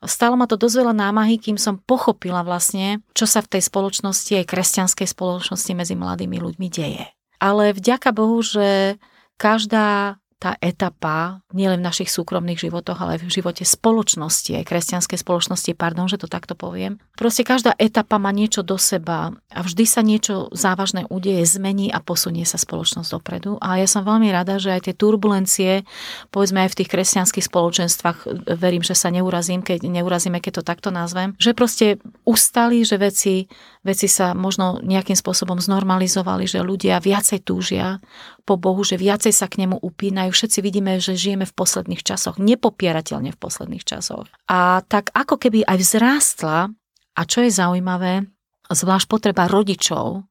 [0.02, 4.34] Stalo ma to dosť veľa námahy, kým som pochopila vlastne, čo sa v tej spoločnosti,
[4.42, 7.06] aj kresťanskej spoločnosti medzi mladými ľuďmi deje.
[7.42, 8.98] Ale vďaka Bohu, že
[9.38, 15.22] každá tá etapa, nielen v našich súkromných životoch, ale aj v živote spoločnosti, aj kresťanskej
[15.22, 16.98] spoločnosti, pardon, že to takto poviem.
[17.14, 22.02] Proste každá etapa má niečo do seba a vždy sa niečo závažné udeje, zmení a
[22.02, 23.62] posunie sa spoločnosť dopredu.
[23.62, 25.86] A ja som veľmi rada, že aj tie turbulencie,
[26.34, 28.18] povedzme aj v tých kresťanských spoločenstvách,
[28.58, 33.46] verím, že sa neurazím, keď neurazíme, keď to takto nazvem, že proste ustali, že veci,
[33.82, 37.98] veci sa možno nejakým spôsobom znormalizovali, že ľudia viacej túžia
[38.46, 40.30] po Bohu, že viacej sa k nemu upínajú.
[40.30, 44.30] Všetci vidíme, že žijeme v posledných časoch, nepopierateľne v posledných časoch.
[44.46, 46.70] A tak ako keby aj vzrástla,
[47.18, 48.30] a čo je zaujímavé,
[48.70, 50.24] zvlášť potreba rodičov,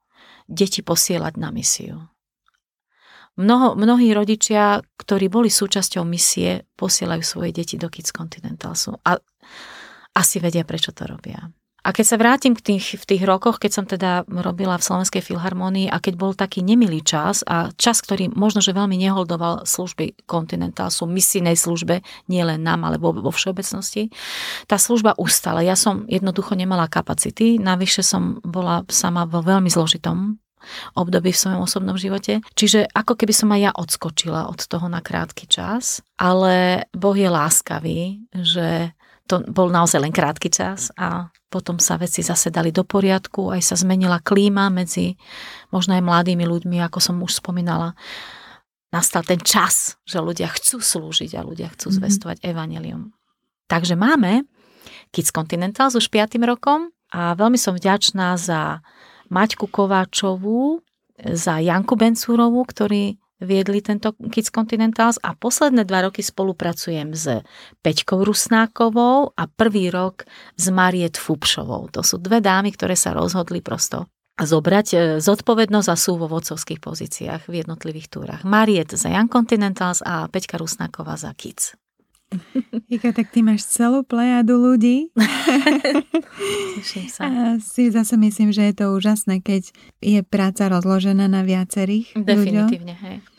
[0.51, 2.11] deti posielať na misiu.
[3.39, 8.99] Mnoho, mnohí rodičia, ktorí boli súčasťou misie, posielajú svoje deti do Kids Continentalsu.
[9.07, 9.17] A
[10.13, 11.39] asi vedia, prečo to robia.
[11.81, 15.25] A keď sa vrátim k tých, v tých rokoch, keď som teda robila v Slovenskej
[15.25, 20.29] filharmonii a keď bol taký nemilý čas a čas, ktorý možno, že veľmi neholdoval služby
[20.29, 24.13] Continental, sú misijnej službe, nie len nám, ale vo, vo všeobecnosti,
[24.69, 25.65] tá služba ustala.
[25.65, 30.41] Ja som jednoducho nemala kapacity, navyše som bola sama vo veľmi zložitom
[30.95, 32.45] období v svojom osobnom živote.
[32.53, 37.29] Čiže ako keby som aj ja odskočila od toho na krátky čas, ale Boh je
[37.33, 38.01] láskavý,
[38.37, 38.93] že
[39.31, 43.63] to bol naozaj len krátky čas a potom sa veci zase dali do poriadku, aj
[43.63, 45.15] sa zmenila klíma medzi
[45.71, 47.95] možno aj mladými ľuďmi, ako som už spomínala.
[48.91, 51.97] Nastal ten čas, že ľudia chcú slúžiť a ľudia chcú mhm.
[52.03, 52.51] zvestovať mm-hmm.
[52.51, 53.03] evanelium.
[53.71, 54.51] Takže máme
[55.15, 56.35] Kids Continental s už 5.
[56.43, 58.83] rokom a veľmi som vďačná za
[59.31, 60.83] Maťku Kováčovú,
[61.23, 67.41] za Janku Bencúrovú, ktorí viedli tento Kids Continentals a posledné dva roky spolupracujem s
[67.81, 71.89] Peťkou Rusnákovou a prvý rok s Mariet Fupšovou.
[71.97, 74.07] To sú dve dámy, ktoré sa rozhodli prosto
[74.41, 78.41] zobrať e, zodpovednosť a sú vo vodcovských pozíciách v jednotlivých túrach.
[78.41, 81.77] Mariet za Young Continentals a Peťka Rusnáková za Kids.
[82.87, 85.11] Ika, tak ty máš celú plejadu ľudí.
[86.79, 87.21] Teším sa.
[87.27, 92.95] A si zase myslím, že je to úžasné, keď je práca rozložená na viacerých Definitívne,
[92.95, 93.30] hej, hej.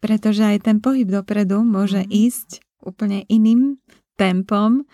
[0.00, 2.08] Pretože aj ten pohyb dopredu môže mm.
[2.08, 2.48] ísť
[2.80, 3.78] úplne iným
[4.16, 4.88] tempom.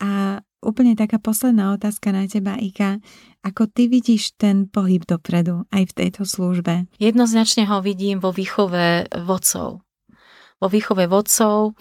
[0.00, 3.00] A úplne taká posledná otázka na teba, Ika.
[3.40, 6.88] Ako ty vidíš ten pohyb dopredu aj v tejto službe?
[7.00, 9.80] Jednoznačne ho vidím vo výchove vodcov.
[10.60, 11.72] Vo výchove vodcov,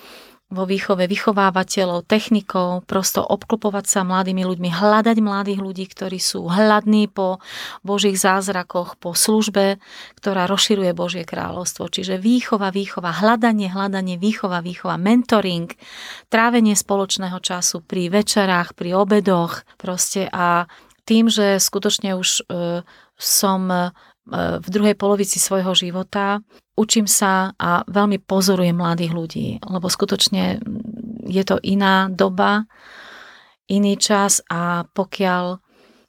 [0.49, 7.05] vo výchove vychovávateľov, technikov, prosto obklopovať sa mladými ľuďmi, hľadať mladých ľudí, ktorí sú hladní
[7.05, 7.37] po
[7.85, 9.77] Božích zázrakoch, po službe,
[10.17, 11.93] ktorá rozširuje Božie kráľovstvo.
[11.93, 15.69] Čiže výchova, výchova, hľadanie, hľadanie, výchova, výchova, mentoring,
[16.33, 20.65] trávenie spoločného času pri večerách, pri obedoch proste a
[21.05, 22.81] tým, že skutočne už e,
[23.17, 23.93] som
[24.35, 26.39] v druhej polovici svojho života
[26.77, 30.63] učím sa a veľmi pozorujem mladých ľudí, lebo skutočne
[31.27, 32.69] je to iná doba,
[33.67, 35.59] iný čas a pokiaľ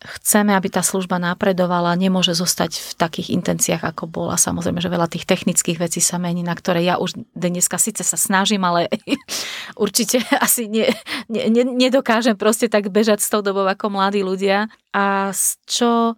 [0.00, 4.40] chceme, aby tá služba napredovala, nemôže zostať v takých intenciách, ako bola.
[4.40, 8.16] Samozrejme, že veľa tých technických vecí sa mení, na ktoré ja už dneska síce sa
[8.16, 8.88] snažím, ale
[9.84, 10.88] určite asi ne,
[11.28, 14.72] ne, nedokážem proste tak bežať s tou dobou ako mladí ľudia.
[14.96, 15.36] A
[15.68, 16.16] čo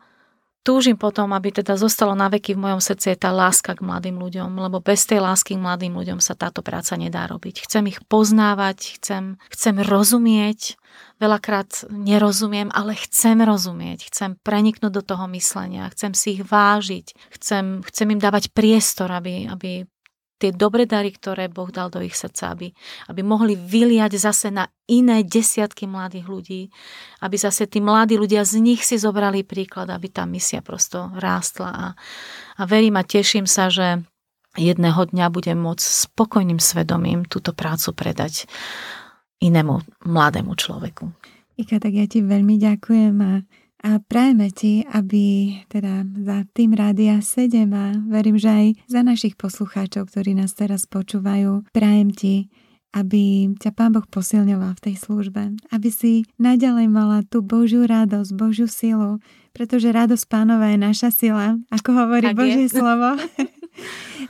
[0.62, 4.48] túžim potom, aby teda zostalo na veky v mojom srdci tá láska k mladým ľuďom,
[4.58, 7.66] lebo bez tej lásky k mladým ľuďom sa táto práca nedá robiť.
[7.66, 10.78] Chcem ich poznávať, chcem, chcem rozumieť,
[11.18, 17.82] veľakrát nerozumiem, ale chcem rozumieť, chcem preniknúť do toho myslenia, chcem si ich vážiť, chcem,
[17.86, 19.86] chcem im dávať priestor, aby, aby
[20.42, 22.74] tie dobré dary, ktoré Boh dal do ich srdca, aby,
[23.06, 26.62] aby mohli vyliať zase na iné desiatky mladých ľudí,
[27.22, 31.70] aby zase tí mladí ľudia z nich si zobrali príklad, aby tá misia prosto rástla.
[31.70, 31.86] A,
[32.58, 34.02] a verím a teším sa, že
[34.58, 38.50] jedného dňa budem môcť spokojným svedomím túto prácu predať
[39.38, 41.08] inému mladému človeku.
[41.56, 43.32] Ika, tak ja ti veľmi ďakujem a
[43.82, 49.34] a prajeme ti, aby teda za tým Rádia 7 a verím, že aj za našich
[49.34, 52.46] poslucháčov, ktorí nás teraz počúvajú, prajem ti,
[52.94, 55.42] aby ťa Pán Boh posilňoval v tej službe,
[55.74, 59.18] aby si naďalej mala tú Božiu radosť, Božiu silu,
[59.50, 62.78] pretože radosť pánova je naša sila, ako hovorí tak Božie je.
[62.78, 63.16] slovo.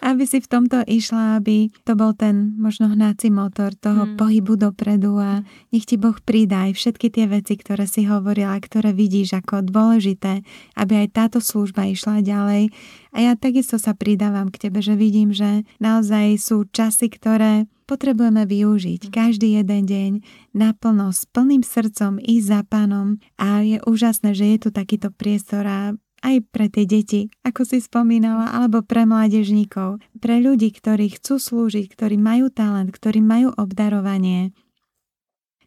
[0.01, 4.17] aby si v tomto išla, aby to bol ten možno hnáci motor toho hmm.
[4.17, 8.95] pohybu dopredu a nech ti Boh pridá aj všetky tie veci, ktoré si hovorila, ktoré
[8.95, 10.43] vidíš ako dôležité,
[10.79, 12.73] aby aj táto služba išla ďalej.
[13.13, 18.49] A ja takisto sa pridávam k tebe, že vidím, že naozaj sú časy, ktoré potrebujeme
[18.49, 19.13] využiť hmm.
[19.13, 20.13] každý jeden deň
[20.57, 25.67] naplno, s plným srdcom i za pánom a je úžasné, že je tu takýto priestor
[25.69, 25.79] a
[26.23, 31.91] aj pre tie deti, ako si spomínala, alebo pre mládežníkov, pre ľudí, ktorí chcú slúžiť,
[31.91, 34.55] ktorí majú talent, ktorí majú obdarovanie.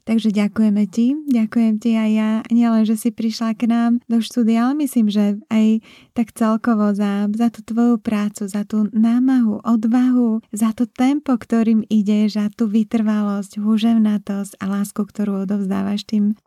[0.06, 4.70] Takže ďakujeme ti, ďakujem ti aj ja, nielen, že si prišla k nám do štúdia,
[4.70, 5.82] ale myslím, že aj
[6.14, 11.82] tak celkovo za, za tú tvoju prácu, za tú námahu, odvahu, za to tempo, ktorým
[11.90, 16.38] ideš, za tú vytrvalosť, húževnatosť a lásku, ktorú odovzdávaš tým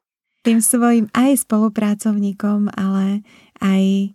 [0.47, 3.27] tým svojim aj spolupracovníkom, ale
[3.61, 4.15] aj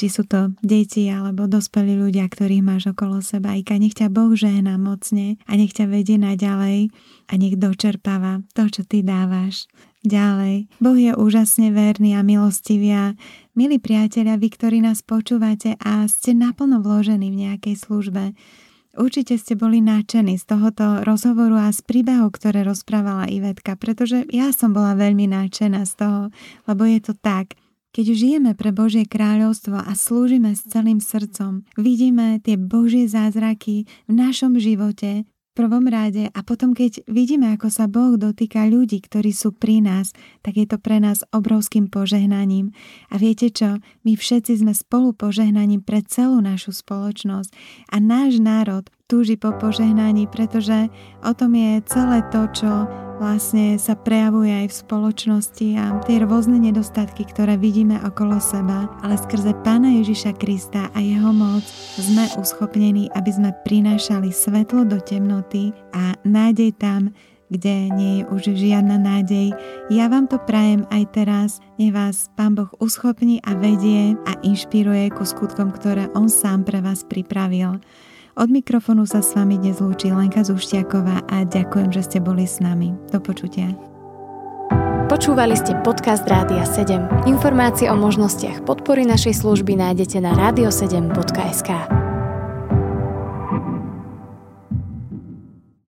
[0.00, 3.52] či sú to deti alebo dospelí ľudia, ktorých máš okolo seba.
[3.52, 6.88] Ika nech ťa Boh žehná mocne a nech ťa vedie naďalej
[7.28, 9.68] a nech dočerpáva to, čo ty dávaš.
[10.00, 13.06] Ďalej, Boh je úžasne verný a milostivý a
[13.52, 18.32] milí priatelia, vy, ktorí nás počúvate a ste naplno vložení v nejakej službe,
[18.90, 24.50] Určite ste boli nadšení z tohoto rozhovoru a z príbehov, ktoré rozprávala Ivetka, pretože ja
[24.50, 26.20] som bola veľmi nadšená z toho,
[26.66, 27.54] lebo je to tak.
[27.90, 34.12] Keď žijeme pre Božie kráľovstvo a slúžime s celým srdcom, vidíme tie Božie zázraky v
[34.14, 35.26] našom živote,
[35.60, 40.16] prvom rade a potom keď vidíme, ako sa Boh dotýka ľudí, ktorí sú pri nás,
[40.40, 42.72] tak je to pre nás obrovským požehnaním.
[43.12, 43.76] A viete čo?
[44.06, 47.52] My všetci sme spolu požehnaním pre celú našu spoločnosť
[47.92, 50.86] a náš národ túži po požehnaní, pretože
[51.26, 52.70] o tom je celé to, čo
[53.18, 59.18] vlastne sa prejavuje aj v spoločnosti a tie rôzne nedostatky, ktoré vidíme okolo seba, ale
[59.18, 61.66] skrze Pána Ježiša Krista a jeho moc
[61.98, 67.10] sme uschopnení, aby sme prinášali svetlo do temnoty a nádej tam,
[67.50, 69.50] kde nie je už žiadna nádej.
[69.90, 71.50] Ja vám to prajem aj teraz.
[71.82, 76.78] Nech vás Pán Boh uschopní a vedie a inšpiruje ku skutkom, ktoré On sám pre
[76.78, 77.82] vás pripravil.
[78.40, 82.56] Od mikrofónu sa s vami dnes lúči Lenka Zuštiaková a ďakujem, že ste boli s
[82.56, 82.88] nami.
[83.12, 83.68] Do počutia.
[85.12, 87.28] Počúvali ste podcast Rádia 7.
[87.28, 91.68] Informácie o možnostiach podpory našej služby nájdete na radio7.sk.